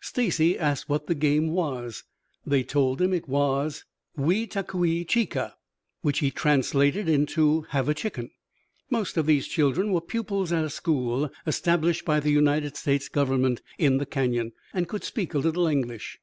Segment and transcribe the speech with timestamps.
[0.00, 2.02] Stacy asked what the game was.
[2.44, 3.84] They told him it was
[4.16, 5.54] "Hui ta qui chi ka,"
[6.02, 8.32] which he translated into "Have a chicken."
[8.90, 13.62] Most of these children were pupils at a school established by the United States government
[13.78, 16.18] in the Canyon, and could speak a little English.